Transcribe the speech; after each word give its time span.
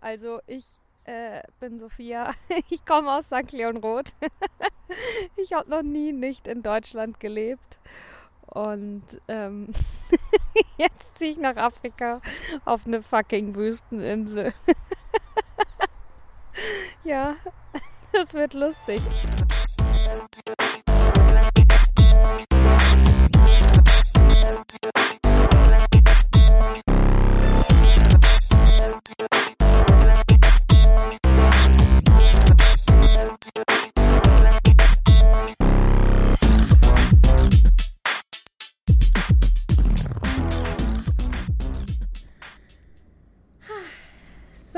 Also 0.00 0.40
ich 0.46 0.64
äh, 1.04 1.42
bin 1.60 1.78
Sophia. 1.78 2.32
Ich 2.70 2.84
komme 2.84 3.12
aus 3.12 3.26
St. 3.26 3.52
Leon 3.52 3.78
Roth. 3.78 4.14
Ich 5.36 5.52
habe 5.52 5.68
noch 5.68 5.82
nie 5.82 6.12
nicht 6.12 6.48
in 6.48 6.62
Deutschland 6.62 7.20
gelebt. 7.20 7.78
Und 8.46 9.02
ähm, 9.28 9.68
jetzt 10.78 11.18
ziehe 11.18 11.32
ich 11.32 11.36
nach 11.36 11.56
Afrika 11.56 12.20
auf 12.64 12.86
eine 12.86 13.02
fucking 13.02 13.54
Wüsteninsel. 13.54 14.54
ja, 17.04 17.36
das 18.12 18.32
wird 18.32 18.54
lustig. 18.54 19.02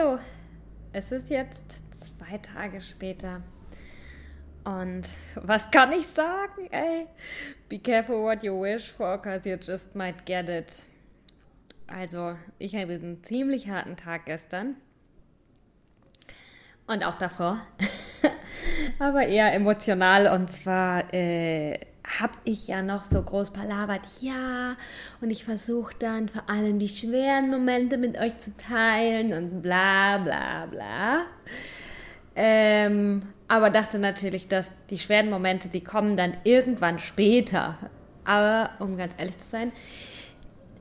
So, 0.00 0.18
es 0.94 1.12
ist 1.12 1.28
jetzt 1.28 1.62
zwei 2.00 2.38
Tage 2.38 2.80
später. 2.80 3.42
Und 4.64 5.02
was 5.34 5.70
kann 5.70 5.92
ich 5.92 6.06
sagen, 6.06 6.68
ey? 6.70 7.06
Be 7.68 7.78
careful 7.78 8.22
what 8.22 8.42
you 8.42 8.58
wish 8.58 8.90
for, 8.90 9.20
cause 9.20 9.46
you 9.46 9.56
just 9.56 9.94
might 9.94 10.24
get 10.24 10.48
it. 10.48 10.86
Also, 11.86 12.34
ich 12.58 12.74
hatte 12.74 12.94
einen 12.94 13.22
ziemlich 13.24 13.68
harten 13.68 13.94
Tag 13.96 14.24
gestern. 14.24 14.76
Und 16.86 17.04
auch 17.04 17.16
davor. 17.16 17.60
Aber 18.98 19.26
eher 19.26 19.52
emotional. 19.52 20.28
Und 20.34 20.50
zwar 20.50 21.12
äh, 21.12 21.78
habe 22.18 22.32
ich 22.44 22.68
ja 22.68 22.82
noch 22.82 23.04
so 23.04 23.22
groß 23.22 23.50
palabert, 23.50 24.00
ja, 24.20 24.76
und 25.20 25.30
ich 25.30 25.44
versuche 25.44 25.94
dann 25.98 26.28
vor 26.28 26.48
allem 26.48 26.78
die 26.78 26.88
schweren 26.88 27.50
Momente 27.50 27.98
mit 27.98 28.18
euch 28.18 28.36
zu 28.38 28.56
teilen 28.56 29.32
und 29.32 29.62
bla 29.62 30.18
bla 30.18 30.66
bla. 30.66 31.22
Ähm, 32.34 33.22
aber 33.48 33.70
dachte 33.70 33.98
natürlich, 33.98 34.48
dass 34.48 34.74
die 34.90 34.98
schweren 34.98 35.30
Momente, 35.30 35.68
die 35.68 35.82
kommen 35.82 36.16
dann 36.16 36.36
irgendwann 36.44 36.98
später. 36.98 37.76
Aber 38.24 38.70
um 38.78 38.96
ganz 38.96 39.12
ehrlich 39.18 39.38
zu 39.38 39.48
sein, 39.50 39.72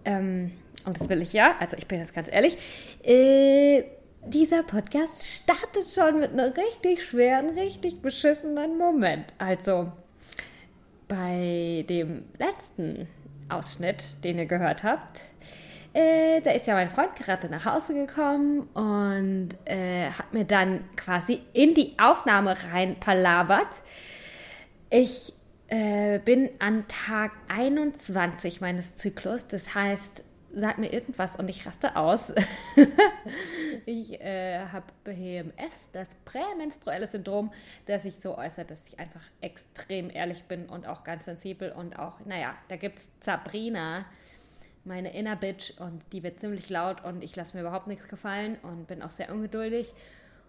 ähm, 0.05 0.51
und 0.85 0.99
das 0.99 1.09
will 1.09 1.21
ich 1.21 1.33
ja, 1.33 1.55
also 1.59 1.75
ich 1.77 1.87
bin 1.87 1.99
jetzt 1.99 2.13
ganz 2.13 2.29
ehrlich, 2.31 2.57
äh, 3.03 3.83
dieser 4.25 4.63
Podcast 4.63 5.25
startet 5.25 5.89
schon 5.89 6.19
mit 6.19 6.31
einem 6.31 6.53
richtig 6.53 7.03
schweren, 7.03 7.57
richtig 7.57 8.01
beschissenen 8.01 8.77
Moment. 8.77 9.25
Also, 9.37 9.91
bei 11.09 11.83
dem 11.89 12.23
letzten 12.37 13.07
Ausschnitt, 13.49 14.23
den 14.23 14.37
ihr 14.37 14.45
gehört 14.45 14.83
habt, 14.83 15.21
äh, 15.93 16.39
da 16.41 16.51
ist 16.51 16.67
ja 16.67 16.75
mein 16.75 16.89
Freund 16.89 17.15
gerade 17.15 17.49
nach 17.49 17.65
Hause 17.65 17.93
gekommen 17.93 18.61
und 18.73 19.49
äh, 19.65 20.11
hat 20.11 20.33
mir 20.33 20.45
dann 20.45 20.83
quasi 20.95 21.41
in 21.53 21.73
die 21.73 21.97
Aufnahme 21.99 22.55
rein 22.71 22.97
palabert. 22.99 23.81
Ich 24.91 25.33
äh, 25.67 26.19
bin 26.19 26.49
an 26.59 26.85
Tag 26.87 27.31
21 27.47 28.61
meines 28.61 28.95
Zyklus, 28.95 29.47
das 29.47 29.73
heißt, 29.73 30.23
sag 30.53 30.77
mir 30.77 30.91
irgendwas 30.91 31.35
und 31.35 31.49
ich 31.49 31.65
raste 31.65 31.95
aus. 31.95 32.33
ich 33.85 34.19
äh, 34.21 34.65
habe 34.67 34.87
PMS, 35.03 35.91
das 35.91 36.09
prämenstruelle 36.25 37.07
Syndrom, 37.07 37.51
das 37.85 38.03
sich 38.03 38.15
so 38.15 38.37
äußert, 38.37 38.71
dass 38.71 38.79
ich 38.87 38.99
einfach 38.99 39.21
extrem 39.41 40.09
ehrlich 40.09 40.43
bin 40.43 40.67
und 40.67 40.87
auch 40.87 41.03
ganz 41.03 41.25
sensibel 41.25 41.71
und 41.71 41.97
auch, 41.97 42.19
naja, 42.25 42.55
da 42.67 42.75
gibt 42.75 42.99
es 42.99 43.09
Sabrina, 43.21 44.05
meine 44.85 45.13
Inner 45.13 45.35
Bitch 45.35 45.79
und 45.79 46.01
die 46.11 46.23
wird 46.23 46.39
ziemlich 46.39 46.69
laut 46.69 47.03
und 47.03 47.23
ich 47.23 47.35
lasse 47.35 47.55
mir 47.55 47.61
überhaupt 47.61 47.87
nichts 47.87 48.07
gefallen 48.07 48.57
und 48.63 48.87
bin 48.87 49.01
auch 49.01 49.11
sehr 49.11 49.31
ungeduldig. 49.31 49.93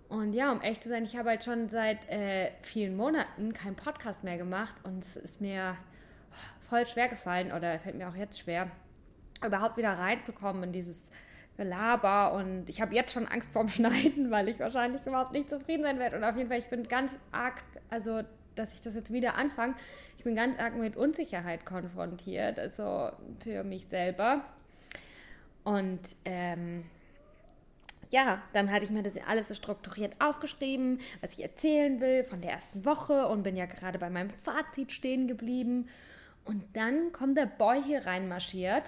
Und 0.09 0.33
ja, 0.33 0.51
um 0.51 0.61
echt 0.61 0.83
zu 0.83 0.89
sein, 0.89 1.05
ich 1.05 1.17
habe 1.17 1.29
halt 1.29 1.45
schon 1.45 1.69
seit 1.69 2.09
äh, 2.09 2.51
vielen 2.63 2.97
Monaten 2.97 3.53
keinen 3.53 3.77
Podcast 3.77 4.25
mehr 4.25 4.39
gemacht 4.39 4.75
und 4.83 5.05
es 5.05 5.17
ist 5.17 5.41
mir 5.41 5.77
voll 6.69 6.87
schwer 6.87 7.09
gefallen 7.09 7.53
oder 7.53 7.79
fällt 7.79 7.97
mir 7.97 8.09
auch 8.09 8.17
jetzt 8.17 8.41
schwer 8.41 8.71
überhaupt 9.45 9.77
wieder 9.77 9.93
reinzukommen 9.93 10.65
in 10.65 10.73
dieses 10.73 10.97
Gelaber. 11.57 12.33
Und 12.33 12.69
ich 12.69 12.81
habe 12.81 12.95
jetzt 12.95 13.13
schon 13.13 13.27
Angst 13.27 13.51
vorm 13.53 13.69
Schneiden, 13.77 14.31
weil 14.31 14.49
ich 14.49 14.59
wahrscheinlich 14.59 15.05
überhaupt 15.07 15.33
nicht 15.33 15.51
zufrieden 15.51 15.83
sein 15.83 15.99
werde. 15.99 16.17
Und 16.17 16.25
auf 16.25 16.37
jeden 16.37 16.49
Fall, 16.49 16.59
ich 16.59 16.69
bin 16.69 16.85
ganz 16.85 17.19
arg, 17.33 17.63
also 17.91 18.23
dass 18.57 18.75
ich 18.75 18.81
das 18.81 18.95
jetzt 18.95 19.13
wieder 19.13 19.37
anfange, 19.37 19.75
ich 20.19 20.25
bin 20.25 20.35
ganz 20.35 20.59
arg 20.59 20.77
mit 20.77 20.97
Unsicherheit 20.97 21.65
konfrontiert, 21.65 22.59
also 22.59 23.11
für 23.43 23.65
mich 23.65 23.87
selber. 23.87 24.43
Und 25.65 26.01
ähm, 26.25 26.85
ja, 28.11 28.43
dann 28.53 28.71
hatte 28.71 28.85
ich 28.85 28.91
mir 28.91 29.03
das 29.03 29.15
alles 29.27 29.49
so 29.49 29.55
strukturiert 29.55 30.15
aufgeschrieben, 30.19 30.99
was 31.21 31.33
ich 31.33 31.43
erzählen 31.43 32.01
will 32.01 32.25
von 32.25 32.41
der 32.41 32.51
ersten 32.51 32.85
Woche 32.85 33.29
und 33.29 33.45
bin 33.45 33.57
ja 33.57 33.67
gerade 33.67 33.99
bei 33.99 34.11
meinem 34.11 34.31
Fazit 34.31 34.93
stehen 34.93 35.29
geblieben. 35.29 35.89
Und 36.45 36.65
dann 36.75 37.13
kommt 37.13 37.37
der 37.37 37.47
Boy 37.47 37.83
hier 37.83 38.07
reinmarschiert 38.07 38.85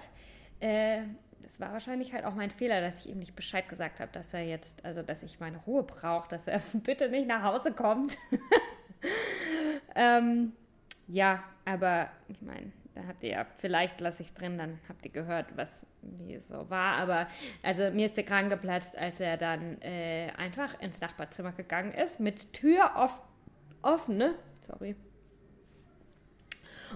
äh, 0.63 1.03
das 1.43 1.61
war 1.61 1.73
wahrscheinlich 1.73 2.13
halt 2.13 2.25
auch 2.25 2.35
mein 2.35 2.51
Fehler, 2.51 2.81
dass 2.81 3.05
ich 3.05 3.11
ihm 3.11 3.19
nicht 3.19 3.37
Bescheid 3.37 3.69
gesagt 3.69 4.01
habe, 4.01 4.11
dass 4.13 4.33
er 4.33 4.45
jetzt, 4.45 4.85
also 4.85 5.03
dass 5.03 5.23
ich 5.23 5.41
meine 5.41 5.59
Ruhe 5.59 5.83
brauche, 5.83 6.29
dass 6.29 6.47
er 6.47 6.61
bitte 6.85 7.09
nicht 7.09 7.27
nach 7.27 7.43
Hause 7.43 7.73
kommt. 7.73 8.17
ähm, 9.95 10.53
ja, 11.09 11.43
aber 11.65 12.09
ich 12.29 12.41
meine, 12.41 12.73
da 12.95 13.03
habt 13.07 13.23
ihr 13.25 13.31
ja, 13.31 13.47
vielleicht 13.59 14.01
lasse 14.01 14.23
ich 14.23 14.29
es 14.29 14.35
drin, 14.35 14.57
dann 14.57 14.79
habt 14.89 15.05
ihr 15.05 15.13
gehört, 15.13 15.47
was 15.57 15.69
wie 16.01 16.35
es 16.35 16.49
so 16.49 16.69
war. 16.71 16.97
Aber 16.97 17.29
also 17.63 17.91
mir 17.91 18.07
ist 18.07 18.17
der 18.17 18.25
Kragen 18.25 18.49
geplatzt, 18.49 18.97
als 18.97 19.21
er 19.21 19.37
dann 19.37 19.81
äh, 19.83 20.31
einfach 20.37 20.81
ins 20.81 21.01
Nachbarzimmer 21.01 21.53
gegangen 21.53 21.93
ist, 21.93 22.19
mit 22.19 22.53
Tür 22.53 22.93
off 22.97 23.21
offen, 23.83 24.17
ne? 24.17 24.35
Sorry 24.67 24.97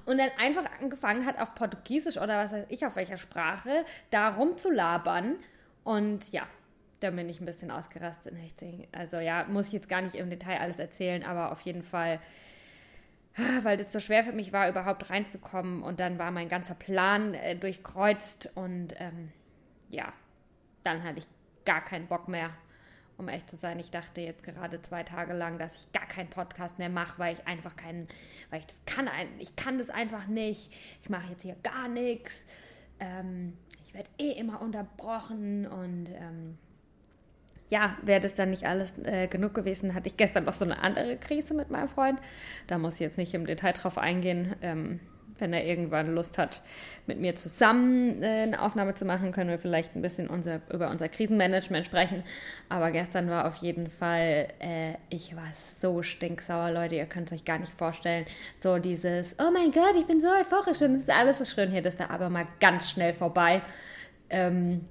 und 0.05 0.19
dann 0.19 0.31
einfach 0.39 0.65
angefangen 0.81 1.25
hat, 1.27 1.39
auf 1.41 1.55
Portugiesisch 1.55 2.17
oder 2.17 2.39
was 2.39 2.53
weiß 2.53 2.67
ich, 2.69 2.85
auf 2.85 2.97
welcher 2.97 3.19
Sprache, 3.19 3.85
da 4.11 4.29
rumzulabern. 4.29 5.37
Und 5.85 6.31
ja, 6.33 6.43
da 7.01 7.11
bin 7.11 7.29
ich 7.29 7.41
ein 7.41 7.47
bisschen 7.47 7.71
ausgerastet. 7.71 8.35
Also 8.93 9.19
ja, 9.19 9.45
muss 9.45 9.69
ich 9.69 9.73
jetzt 9.73 9.89
gar 9.89 10.03
nicht 10.03 10.15
im 10.15 10.31
Detail 10.31 10.61
alles 10.61 10.79
erzählen, 10.79 11.25
aber 11.25 11.53
auf 11.53 11.61
jeden 11.61 11.83
Fall, 11.83 12.21
weil 13.63 13.77
das 13.77 13.93
so 13.93 14.01
schwer 14.01 14.25
für 14.25 14.33
mich 14.33 14.53
war, 14.53 14.69
überhaupt 14.69 15.11
reinzukommen. 15.11 15.83
Und 15.83 16.01
dann 16.01 16.19
war 16.19 16.31
mein 16.31 16.49
ganzer 16.49 16.75
Plan 16.75 17.35
äh, 17.35 17.57
durchkreuzt 17.57 18.51
und 18.55 18.95
ähm, 18.99 19.33
ja, 19.89 20.13
dann 20.85 21.03
hatte 21.03 21.19
ich 21.19 21.27
gar 21.65 21.85
keinen 21.85 22.07
Bock 22.07 22.29
mehr 22.29 22.51
um 23.19 23.29
echt 23.29 23.49
zu 23.49 23.57
sein. 23.57 23.79
Ich 23.79 23.91
dachte 23.91 24.21
jetzt 24.21 24.43
gerade 24.43 24.81
zwei 24.83 25.03
Tage 25.03 25.33
lang, 25.33 25.59
dass 25.59 25.75
ich 25.75 25.93
gar 25.93 26.07
keinen 26.07 26.29
Podcast 26.29 26.79
mehr 26.79 26.89
mache, 26.89 27.19
weil 27.19 27.35
ich 27.35 27.47
einfach 27.47 27.77
keinen, 27.77 28.09
weil 28.51 28.61
ich 28.61 28.67
das 28.67 28.81
kann, 28.87 29.09
ich 29.39 29.57
kann 29.57 29.79
das 29.79 29.91
einfach 29.91 30.27
nicht. 30.27 30.73
Ich 31.03 31.09
mache 31.09 31.31
jetzt 31.31 31.43
hier 31.43 31.57
gar 31.63 31.89
nichts. 31.89 32.45
Ähm, 33.01 33.57
ich 33.87 33.95
werde 33.95 34.11
eh 34.19 34.33
immer 34.33 34.61
unterbrochen 34.61 35.67
und 35.67 36.09
ähm, 36.09 36.59
ja, 37.69 37.97
wäre 38.03 38.21
das 38.21 38.35
dann 38.35 38.51
nicht 38.51 38.67
alles 38.67 38.95
äh, 39.05 39.27
genug 39.27 39.55
gewesen, 39.55 39.95
hatte 39.95 40.09
ich 40.09 40.17
gestern 40.17 40.45
noch 40.45 40.53
so 40.53 40.65
eine 40.65 40.83
andere 40.83 41.17
Krise 41.17 41.55
mit 41.55 41.71
meinem 41.71 41.89
Freund. 41.89 42.21
Da 42.67 42.79
muss 42.79 42.95
ich 42.95 43.01
jetzt 43.01 43.19
nicht 43.19 43.35
im 43.35 43.47
Detail 43.47 43.73
drauf 43.73 43.99
eingehen. 43.99 44.55
Ähm, 44.63 45.01
wenn 45.39 45.53
er 45.53 45.65
irgendwann 45.65 46.15
Lust 46.15 46.39
hat, 46.39 46.63
mit 47.07 47.21
mir 47.21 47.37
zusammen 47.37 48.23
äh, 48.23 48.43
eine 48.43 48.61
Aufnahme 48.61 48.95
zu 48.95 49.05
machen, 49.05 49.33
können 49.33 49.51
wir 49.51 49.59
vielleicht 49.59 49.95
ein 49.97 50.03
bisschen 50.03 50.29
unser, 50.29 50.61
über 50.73 50.91
unser 50.91 51.09
Krisenmanagement 51.09 51.87
sprechen. 51.87 52.23
Aber 52.69 52.91
gestern 52.91 53.31
war 53.31 53.47
auf 53.47 53.57
jeden 53.57 53.89
Fall, 53.89 54.49
äh, 54.59 54.95
ich 55.11 55.37
war 55.37 55.49
so 55.81 56.03
stinksauer, 56.03 56.71
Leute, 56.71 56.97
ihr 56.97 57.07
könnt 57.07 57.31
es 57.31 57.39
euch 57.39 57.45
gar 57.45 57.59
nicht 57.59 57.73
vorstellen. 57.73 58.25
So 58.61 58.79
dieses, 58.79 59.37
oh 59.39 59.51
mein 59.53 59.73
Gott, 59.73 59.95
ich 59.99 60.07
bin 60.07 60.21
so 60.21 60.29
euphorisch 60.29 60.83
und 60.83 60.97
es 60.97 61.03
ist 61.03 61.11
alles 61.11 61.39
so 61.39 61.45
schön 61.45 61.71
hier, 61.71 61.83
das 61.83 61.99
war 61.99 62.11
aber 62.11 62.31
mal 62.31 62.47
ganz 62.61 62.91
schnell 62.91 63.13
vorbei. 63.13 63.63
Ähm, 64.31 64.85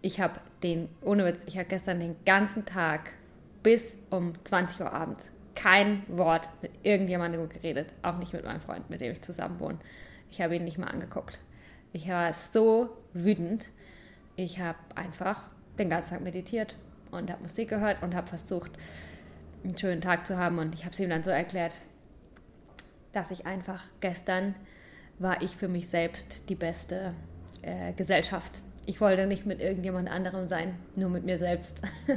ich 0.00 0.20
habe 0.20 0.40
den, 0.62 0.88
ohne 1.02 1.24
Witz, 1.24 1.42
ich 1.46 1.56
habe 1.56 1.68
gestern 1.68 2.00
den 2.00 2.16
ganzen 2.24 2.64
Tag 2.64 3.10
bis 3.62 3.96
um 4.10 4.32
20 4.44 4.80
Uhr 4.80 4.92
abends 4.92 5.31
kein 5.54 6.02
Wort 6.08 6.48
mit 6.62 6.72
irgendjemandem 6.82 7.48
geredet, 7.48 7.88
auch 8.02 8.18
nicht 8.18 8.32
mit 8.32 8.44
meinem 8.44 8.60
Freund, 8.60 8.88
mit 8.90 9.00
dem 9.00 9.12
ich 9.12 9.22
zusammen 9.22 9.60
wohne. 9.60 9.78
Ich 10.30 10.40
habe 10.40 10.56
ihn 10.56 10.64
nicht 10.64 10.78
mal 10.78 10.88
angeguckt. 10.88 11.38
Ich 11.92 12.08
war 12.08 12.32
so 12.34 12.96
wütend. 13.12 13.68
Ich 14.36 14.60
habe 14.60 14.78
einfach 14.94 15.50
den 15.78 15.90
ganzen 15.90 16.10
Tag 16.10 16.22
meditiert 16.22 16.76
und 17.10 17.30
habe 17.30 17.42
Musik 17.42 17.68
gehört 17.68 18.02
und 18.02 18.14
habe 18.14 18.26
versucht, 18.26 18.72
einen 19.62 19.76
schönen 19.76 20.00
Tag 20.00 20.26
zu 20.26 20.38
haben. 20.38 20.58
Und 20.58 20.74
ich 20.74 20.82
habe 20.84 20.92
es 20.92 21.00
ihm 21.00 21.10
dann 21.10 21.22
so 21.22 21.30
erklärt, 21.30 21.74
dass 23.12 23.30
ich 23.30 23.46
einfach 23.46 23.84
gestern 24.00 24.54
war 25.18 25.42
ich 25.42 25.56
für 25.56 25.68
mich 25.68 25.88
selbst 25.88 26.48
die 26.48 26.54
beste 26.54 27.14
äh, 27.60 27.92
Gesellschaft. 27.92 28.62
Ich 28.86 29.00
wollte 29.00 29.26
nicht 29.26 29.46
mit 29.46 29.60
irgendjemand 29.60 30.10
anderem 30.10 30.48
sein, 30.48 30.74
nur 30.96 31.10
mit 31.10 31.24
mir 31.24 31.38
selbst. 31.38 31.80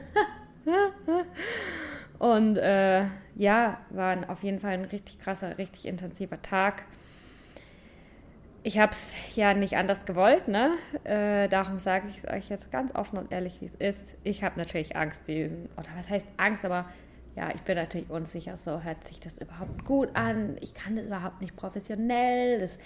Und 2.20 2.58
äh, 2.58 3.04
ja, 3.36 3.80
war 3.90 4.30
auf 4.30 4.44
jeden 4.44 4.60
Fall 4.60 4.74
ein 4.74 4.86
richtig 4.86 5.20
krasser, 5.20 5.58
richtig 5.58 5.86
intensiver 5.86 6.42
Tag. 6.42 6.84
Ich 8.64 8.80
habe 8.80 8.94
es 8.94 9.36
ja 9.36 9.54
nicht 9.54 9.78
anders 9.78 10.06
gewollt, 10.06 10.48
ne? 10.48 10.72
Äh, 11.04 11.48
darum 11.50 11.78
sage 11.78 12.08
ich 12.10 12.24
es 12.24 12.28
euch 12.28 12.50
jetzt 12.50 12.72
ganz 12.72 12.96
offen 12.96 13.20
und 13.20 13.32
ehrlich, 13.32 13.62
wie 13.62 13.66
es 13.66 13.76
ist. 13.76 14.16
Ich 14.24 14.44
habe 14.44 14.58
natürlich 14.58 14.96
Angst, 14.96 15.28
diesen, 15.28 15.70
oder 15.78 15.88
was 15.96 16.10
heißt 16.10 16.26
Angst, 16.38 16.66
aber 16.66 16.86
ja, 17.36 17.50
ich 17.54 17.62
bin 17.62 17.76
natürlich 17.76 18.10
unsicher, 18.10 18.58
so 18.58 18.82
hört 18.82 19.06
sich 19.06 19.20
das 19.20 19.38
überhaupt 19.38 19.84
gut 19.84 20.10
an. 20.16 20.58
Ich 20.62 20.74
kann 20.74 20.96
das 20.96 21.06
überhaupt 21.06 21.42
nicht 21.42 21.56
professionell. 21.56 22.60
Das 22.60 22.78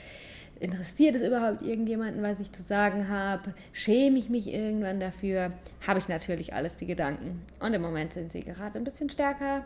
interessiert 0.59 1.15
es 1.15 1.21
überhaupt 1.21 1.61
irgendjemanden, 1.61 2.21
was 2.21 2.39
ich 2.39 2.51
zu 2.51 2.61
sagen 2.61 3.09
habe? 3.09 3.53
Schäme 3.71 4.19
ich 4.19 4.29
mich 4.29 4.51
irgendwann 4.51 4.99
dafür? 4.99 5.53
Habe 5.87 5.99
ich 5.99 6.07
natürlich 6.07 6.53
alles 6.53 6.75
die 6.75 6.85
Gedanken. 6.85 7.41
Und 7.59 7.73
im 7.73 7.81
Moment 7.81 8.13
sind 8.13 8.31
sie 8.31 8.41
gerade 8.41 8.77
ein 8.77 8.83
bisschen 8.83 9.09
stärker 9.09 9.65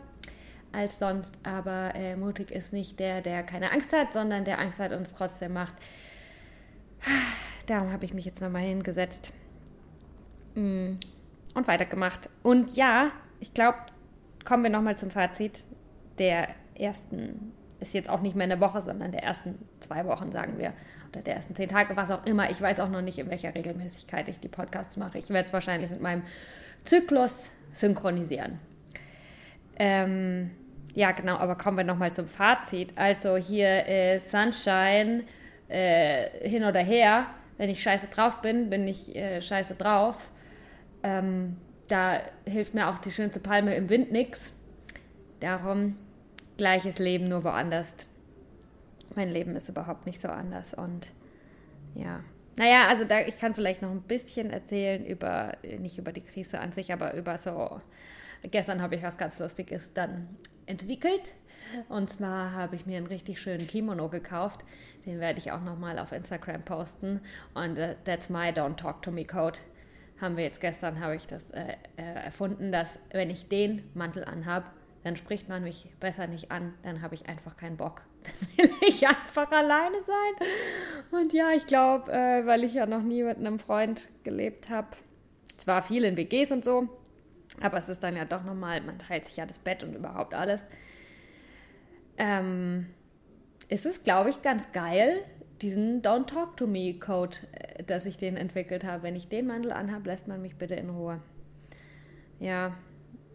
als 0.72 0.98
sonst. 0.98 1.32
Aber 1.42 1.94
äh, 1.94 2.16
mutig 2.16 2.50
ist 2.50 2.72
nicht 2.72 3.00
der, 3.00 3.20
der 3.22 3.42
keine 3.42 3.72
Angst 3.72 3.92
hat, 3.92 4.12
sondern 4.12 4.44
der 4.44 4.58
Angst 4.58 4.78
hat 4.78 4.92
und 4.92 5.02
es 5.02 5.14
trotzdem 5.14 5.52
macht. 5.52 5.74
Darum 7.66 7.92
habe 7.92 8.04
ich 8.04 8.14
mich 8.14 8.24
jetzt 8.24 8.40
nochmal 8.40 8.62
hingesetzt 8.62 9.32
mm, 10.54 10.94
und 11.54 11.68
weitergemacht. 11.68 12.28
Und 12.42 12.76
ja, 12.76 13.10
ich 13.40 13.54
glaube, 13.54 13.78
kommen 14.44 14.62
wir 14.62 14.70
nochmal 14.70 14.96
zum 14.96 15.10
Fazit 15.10 15.64
der 16.18 16.48
ersten 16.74 17.52
ist 17.84 17.94
jetzt 17.94 18.08
auch 18.08 18.20
nicht 18.20 18.34
mehr 18.34 18.44
eine 18.44 18.60
Woche, 18.60 18.82
sondern 18.82 19.12
der 19.12 19.22
ersten 19.22 19.58
zwei 19.80 20.04
Wochen, 20.06 20.32
sagen 20.32 20.58
wir, 20.58 20.72
oder 21.10 21.22
der 21.22 21.36
ersten 21.36 21.54
zehn 21.54 21.68
Tage, 21.68 21.96
was 21.96 22.10
auch 22.10 22.26
immer. 22.26 22.50
Ich 22.50 22.60
weiß 22.60 22.80
auch 22.80 22.88
noch 22.88 23.02
nicht, 23.02 23.18
in 23.18 23.30
welcher 23.30 23.54
Regelmäßigkeit 23.54 24.28
ich 24.28 24.40
die 24.40 24.48
Podcasts 24.48 24.96
mache. 24.96 25.18
Ich 25.18 25.30
werde 25.30 25.46
es 25.46 25.52
wahrscheinlich 25.52 25.90
mit 25.90 26.00
meinem 26.00 26.22
Zyklus 26.84 27.50
synchronisieren. 27.72 28.58
Ähm, 29.78 30.50
ja, 30.94 31.12
genau, 31.12 31.36
aber 31.36 31.56
kommen 31.56 31.76
wir 31.76 31.84
nochmal 31.84 32.12
zum 32.12 32.26
Fazit. 32.26 32.92
Also 32.96 33.36
hier 33.36 33.88
äh, 33.88 34.18
Sunshine 34.18 35.24
äh, 35.68 36.48
hin 36.48 36.64
oder 36.64 36.80
her. 36.80 37.26
Wenn 37.58 37.70
ich 37.70 37.82
scheiße 37.82 38.08
drauf 38.08 38.40
bin, 38.40 38.70
bin 38.70 38.86
ich 38.86 39.14
äh, 39.14 39.40
scheiße 39.40 39.74
drauf. 39.74 40.16
Ähm, 41.02 41.56
da 41.88 42.20
hilft 42.46 42.74
mir 42.74 42.88
auch 42.88 42.98
die 42.98 43.10
schönste 43.10 43.40
Palme 43.40 43.74
im 43.74 43.88
Wind 43.88 44.10
nichts. 44.10 44.54
Darum 45.40 45.96
gleiches 46.56 46.98
Leben, 46.98 47.28
nur 47.28 47.44
woanders. 47.44 47.92
Mein 49.14 49.30
Leben 49.30 49.54
ist 49.56 49.68
überhaupt 49.68 50.06
nicht 50.06 50.20
so 50.20 50.28
anders 50.28 50.74
und 50.74 51.08
ja. 51.94 52.20
Naja, 52.56 52.88
also 52.88 53.04
da, 53.04 53.20
ich 53.20 53.38
kann 53.38 53.52
vielleicht 53.52 53.82
noch 53.82 53.90
ein 53.90 54.02
bisschen 54.02 54.50
erzählen 54.50 55.04
über, 55.04 55.56
nicht 55.78 55.98
über 55.98 56.12
die 56.12 56.20
Krise 56.20 56.60
an 56.60 56.72
sich, 56.72 56.92
aber 56.92 57.14
über 57.14 57.36
so, 57.38 57.80
gestern 58.42 58.80
habe 58.80 58.94
ich 58.94 59.02
was 59.02 59.16
ganz 59.16 59.38
Lustiges 59.38 59.92
dann 59.92 60.28
entwickelt. 60.66 61.34
Und 61.88 62.12
zwar 62.12 62.52
habe 62.52 62.76
ich 62.76 62.86
mir 62.86 62.98
einen 62.98 63.06
richtig 63.06 63.40
schönen 63.40 63.66
Kimono 63.66 64.08
gekauft. 64.08 64.60
Den 65.06 65.18
werde 65.18 65.38
ich 65.38 65.50
auch 65.50 65.62
nochmal 65.62 65.98
auf 65.98 66.12
Instagram 66.12 66.62
posten. 66.62 67.20
Und 67.54 67.78
uh, 67.78 67.94
that's 68.04 68.28
my 68.28 68.50
Don't 68.50 68.76
Talk 68.76 69.02
to 69.02 69.10
Me 69.10 69.24
Code. 69.24 69.58
Haben 70.20 70.36
wir 70.36 70.44
jetzt 70.44 70.60
gestern, 70.60 71.00
habe 71.00 71.16
ich 71.16 71.26
das 71.26 71.50
äh, 71.50 71.74
äh, 71.96 72.02
erfunden, 72.02 72.70
dass 72.70 72.98
wenn 73.10 73.30
ich 73.30 73.48
den 73.48 73.82
Mantel 73.94 74.24
anhabe, 74.24 74.66
dann 75.04 75.16
spricht 75.16 75.48
man 75.50 75.62
mich 75.62 75.90
besser 76.00 76.26
nicht 76.26 76.50
an, 76.50 76.74
dann 76.82 77.02
habe 77.02 77.14
ich 77.14 77.28
einfach 77.28 77.56
keinen 77.56 77.76
Bock. 77.76 78.02
Dann 78.56 78.68
will 78.70 78.74
ich 78.88 79.06
einfach 79.06 79.52
alleine 79.52 79.96
sein. 80.02 80.48
Und 81.20 81.34
ja, 81.34 81.50
ich 81.50 81.66
glaube, 81.66 82.10
äh, 82.10 82.46
weil 82.46 82.64
ich 82.64 82.72
ja 82.72 82.86
noch 82.86 83.02
nie 83.02 83.22
mit 83.22 83.36
einem 83.36 83.58
Freund 83.58 84.08
gelebt 84.22 84.70
habe, 84.70 84.88
zwar 85.58 85.82
viel 85.82 86.04
in 86.04 86.16
WGs 86.16 86.52
und 86.52 86.64
so, 86.64 86.88
aber 87.60 87.76
es 87.76 87.88
ist 87.90 88.02
dann 88.02 88.16
ja 88.16 88.24
doch 88.24 88.42
nochmal, 88.42 88.80
man 88.80 88.98
teilt 88.98 89.26
sich 89.26 89.36
ja 89.36 89.44
das 89.44 89.58
Bett 89.58 89.82
und 89.82 89.94
überhaupt 89.94 90.32
alles. 90.32 90.66
Ähm, 92.16 92.86
ist 93.68 93.84
es, 93.84 94.02
glaube 94.02 94.30
ich, 94.30 94.40
ganz 94.40 94.72
geil, 94.72 95.22
diesen 95.60 96.02
Don't 96.02 96.26
Talk 96.26 96.56
to 96.56 96.66
Me 96.66 96.94
Code, 96.94 97.36
äh, 97.52 97.84
dass 97.84 98.06
ich 98.06 98.16
den 98.16 98.36
entwickelt 98.38 98.84
habe. 98.84 99.02
Wenn 99.02 99.16
ich 99.16 99.28
den 99.28 99.46
Mantel 99.46 99.72
anhabe, 99.72 100.08
lässt 100.08 100.28
man 100.28 100.40
mich 100.40 100.56
bitte 100.56 100.74
in 100.74 100.90
Ruhe. 100.90 101.20
Ja, 102.40 102.74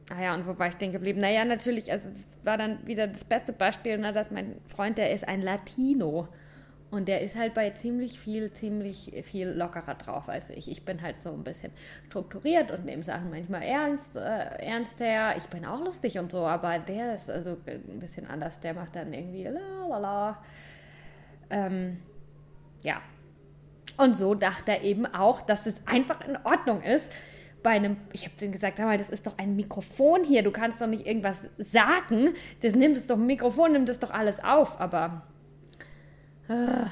Ah 0.09 0.23
ja, 0.23 0.33
und 0.33 0.47
wo 0.47 0.57
war 0.57 0.67
ich 0.67 0.73
stehen 0.73 0.91
geblieben? 0.91 1.21
Naja, 1.21 1.45
natürlich, 1.45 1.91
also 1.91 2.09
es 2.09 2.45
war 2.45 2.57
dann 2.57 2.85
wieder 2.87 3.07
das 3.07 3.25
beste 3.25 3.53
Beispiel, 3.53 3.97
ne, 3.97 4.11
dass 4.11 4.31
mein 4.31 4.59
Freund, 4.67 4.97
der 4.97 5.11
ist 5.11 5.27
ein 5.27 5.41
Latino. 5.41 6.27
Und 6.91 7.07
der 7.07 7.21
ist 7.21 7.35
halt 7.35 7.53
bei 7.53 7.69
ziemlich 7.69 8.19
viel, 8.19 8.51
ziemlich 8.51 9.11
viel 9.25 9.49
lockerer 9.49 9.93
drauf 9.93 10.27
als 10.27 10.49
ich. 10.49 10.71
Ich 10.71 10.85
bin 10.85 11.03
halt 11.03 11.21
so 11.21 11.31
ein 11.31 11.43
bisschen 11.43 11.71
strukturiert 12.07 12.71
und 12.71 12.85
nehme 12.85 13.03
Sachen 13.03 13.29
manchmal 13.29 13.61
ernst, 13.61 14.15
äh, 14.15 14.19
ernster. 14.19 15.37
Ich 15.37 15.45
bin 15.45 15.65
auch 15.65 15.79
lustig 15.79 16.17
und 16.17 16.31
so, 16.31 16.47
aber 16.47 16.79
der 16.79 17.13
ist 17.13 17.29
also 17.29 17.57
ein 17.67 17.99
bisschen 17.99 18.25
anders. 18.27 18.59
Der 18.59 18.73
macht 18.73 18.95
dann 18.95 19.13
irgendwie 19.13 19.43
la 19.43 19.59
la 19.87 19.97
la. 19.99 20.43
Ähm, 21.51 21.99
ja. 22.81 23.01
Und 23.97 24.17
so 24.17 24.33
dachte 24.33 24.71
er 24.71 24.81
eben 24.81 25.05
auch, 25.05 25.41
dass 25.41 25.67
es 25.67 25.75
einfach 25.85 26.27
in 26.27 26.37
Ordnung 26.37 26.81
ist, 26.81 27.11
bei 27.63 27.71
einem, 27.71 27.97
ich 28.13 28.25
habe 28.25 28.33
ihm 28.45 28.51
gesagt, 28.51 28.79
mal, 28.79 28.97
das 28.97 29.09
ist 29.09 29.27
doch 29.27 29.37
ein 29.37 29.55
Mikrofon 29.55 30.23
hier, 30.23 30.43
du 30.43 30.51
kannst 30.51 30.79
doch 30.81 30.87
nicht 30.87 31.05
irgendwas 31.05 31.43
sagen, 31.57 32.33
das 32.61 32.75
nimmt 32.75 32.97
es 32.97 33.07
doch, 33.07 33.17
ein 33.17 33.25
Mikrofon 33.25 33.73
nimmt 33.73 33.89
es 33.89 33.99
doch 33.99 34.11
alles 34.11 34.41
auf, 34.43 34.79
aber 34.79 35.23
äh, 36.47 36.85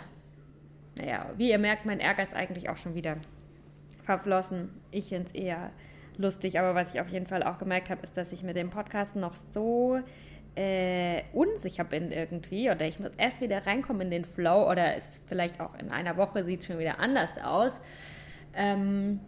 naja, 0.99 1.31
wie 1.37 1.49
ihr 1.49 1.59
merkt, 1.59 1.85
mein 1.85 1.99
Ärger 1.99 2.23
ist 2.23 2.33
eigentlich 2.33 2.69
auch 2.69 2.77
schon 2.77 2.95
wieder 2.95 3.17
verflossen. 4.03 4.69
Ich 4.91 5.09
finde 5.09 5.27
es 5.27 5.33
eher 5.33 5.71
lustig, 6.17 6.59
aber 6.59 6.75
was 6.75 6.93
ich 6.93 7.01
auf 7.01 7.09
jeden 7.09 7.27
Fall 7.27 7.43
auch 7.43 7.59
gemerkt 7.59 7.89
habe, 7.89 8.01
ist, 8.03 8.17
dass 8.17 8.31
ich 8.31 8.43
mit 8.43 8.55
dem 8.55 8.69
Podcast 8.69 9.15
noch 9.15 9.35
so 9.53 9.99
äh, 10.55 11.21
unsicher 11.33 11.83
bin 11.83 12.11
irgendwie 12.11 12.71
oder 12.71 12.87
ich 12.87 12.99
muss 12.99 13.11
erst 13.17 13.41
wieder 13.41 13.67
reinkommen 13.67 14.01
in 14.03 14.11
den 14.11 14.25
Flow 14.25 14.69
oder 14.69 14.95
es 14.95 15.03
ist 15.03 15.27
vielleicht 15.27 15.59
auch 15.59 15.75
in 15.75 15.91
einer 15.91 16.17
Woche 16.17 16.43
sieht 16.43 16.61
es 16.61 16.67
schon 16.67 16.79
wieder 16.79 16.99
anders 16.99 17.29
aus. 17.43 17.79
Ähm, 18.55 19.19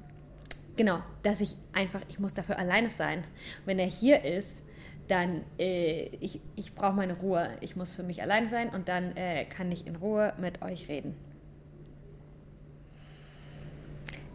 Genau, 0.80 1.00
dass 1.24 1.42
ich 1.42 1.58
einfach, 1.74 2.00
ich 2.08 2.20
muss 2.20 2.34
dafür 2.34 2.58
alleine 2.58 2.88
sein. 2.88 3.26
Wenn 3.66 3.80
er 3.80 3.86
hier 3.86 4.24
ist, 4.24 4.62
dann, 5.10 5.42
äh, 5.60 6.04
ich, 6.22 6.40
ich 6.56 6.74
brauche 6.74 6.94
meine 6.94 7.20
Ruhe. 7.20 7.50
Ich 7.60 7.76
muss 7.76 7.94
für 7.94 8.04
mich 8.04 8.22
allein 8.22 8.48
sein 8.48 8.70
und 8.70 8.88
dann 8.88 9.12
äh, 9.18 9.44
kann 9.44 9.70
ich 9.74 9.86
in 9.86 9.98
Ruhe 9.98 10.34
mit 10.38 10.62
euch 10.62 10.88
reden. 10.88 11.18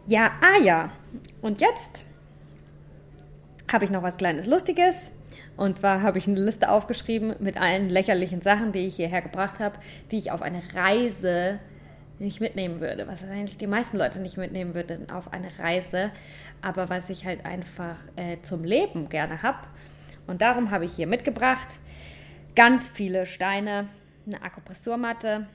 Ja, 0.05 0.33
ah 0.39 0.61
ja. 0.63 0.91
Und 1.41 1.61
jetzt 1.61 2.03
habe 3.73 3.85
ich 3.85 3.89
noch 3.89 4.03
was 4.03 4.15
kleines 4.15 4.45
Lustiges. 4.45 4.93
Und 5.57 5.79
zwar 5.79 6.03
habe 6.03 6.19
ich 6.19 6.27
eine 6.27 6.39
Liste 6.39 6.69
aufgeschrieben 6.69 7.33
mit 7.39 7.59
allen 7.59 7.89
lächerlichen 7.89 8.41
Sachen, 8.41 8.71
die 8.71 8.85
ich 8.85 8.97
hierher 8.97 9.23
gebracht 9.23 9.57
habe, 9.57 9.79
die 10.11 10.19
ich 10.19 10.31
auf 10.31 10.43
eine 10.43 10.61
Reise 10.75 11.59
nicht 12.19 12.41
mitnehmen 12.41 12.79
würde, 12.79 13.07
was 13.07 13.23
eigentlich 13.23 13.57
die 13.57 13.67
meisten 13.67 13.97
Leute 13.97 14.19
nicht 14.19 14.37
mitnehmen 14.37 14.73
würden 14.73 15.09
auf 15.09 15.33
eine 15.33 15.49
Reise, 15.59 16.11
aber 16.61 16.89
was 16.89 17.09
ich 17.09 17.25
halt 17.25 17.45
einfach 17.45 17.97
äh, 18.15 18.37
zum 18.41 18.63
Leben 18.63 19.09
gerne 19.09 19.43
habe. 19.43 19.59
Und 20.27 20.41
darum 20.41 20.71
habe 20.71 20.85
ich 20.85 20.93
hier 20.93 21.07
mitgebracht 21.07 21.79
ganz 22.55 22.87
viele 22.87 23.25
Steine, 23.25 23.89
eine 24.25 24.41
Akupressurmatte, 24.41 25.45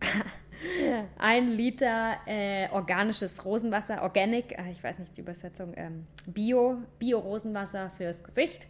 ein 1.18 1.50
Liter 1.50 2.16
äh, 2.26 2.68
organisches 2.70 3.44
Rosenwasser, 3.44 4.02
Organic, 4.02 4.58
äh, 4.58 4.70
ich 4.70 4.84
weiß 4.84 4.98
nicht 4.98 5.16
die 5.16 5.22
Übersetzung, 5.22 5.72
ähm, 5.76 6.06
Bio, 6.26 6.82
Bio-Rosenwasser 6.98 7.90
fürs 7.96 8.22
Gesicht 8.22 8.66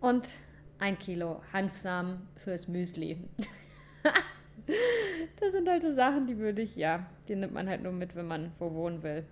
und 0.00 0.28
ein 0.78 0.98
Kilo 0.98 1.40
Hanfsamen 1.52 2.28
fürs 2.44 2.68
Müsli. 2.68 3.16
das 5.40 5.52
sind 5.52 5.68
halt 5.68 5.82
so 5.82 5.94
Sachen, 5.94 6.26
die 6.26 6.38
würde 6.38 6.62
ich, 6.62 6.76
ja, 6.76 7.06
die 7.28 7.36
nimmt 7.36 7.52
man 7.52 7.68
halt 7.68 7.82
nur 7.82 7.92
mit, 7.92 8.14
wenn 8.16 8.26
man 8.26 8.52
wo 8.58 8.72
wohnen 8.72 9.02
will. 9.02 9.24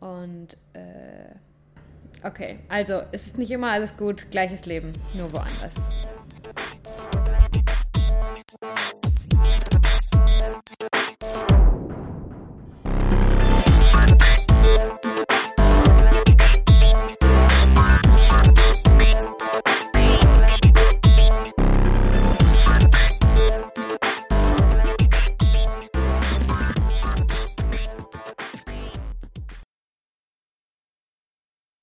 Und, 0.00 0.56
äh, 0.72 2.26
okay, 2.26 2.58
also 2.68 3.02
es 3.12 3.26
ist 3.26 3.38
nicht 3.38 3.50
immer 3.50 3.70
alles 3.70 3.96
gut, 3.96 4.30
gleiches 4.30 4.66
Leben, 4.66 4.92
nur 5.14 5.32
woanders. 5.32 5.74